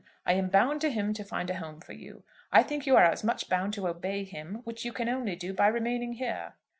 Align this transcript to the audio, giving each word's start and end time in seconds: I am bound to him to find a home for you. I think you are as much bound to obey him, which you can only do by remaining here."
I 0.25 0.33
am 0.33 0.47
bound 0.49 0.81
to 0.81 0.89
him 0.89 1.13
to 1.13 1.23
find 1.23 1.47
a 1.51 1.57
home 1.57 1.79
for 1.79 1.93
you. 1.93 2.23
I 2.51 2.63
think 2.63 2.87
you 2.87 2.95
are 2.97 3.03
as 3.05 3.23
much 3.23 3.47
bound 3.49 3.73
to 3.75 3.87
obey 3.87 4.23
him, 4.23 4.61
which 4.63 4.83
you 4.83 4.91
can 4.91 5.07
only 5.07 5.35
do 5.35 5.53
by 5.53 5.67
remaining 5.67 6.13
here." 6.13 6.55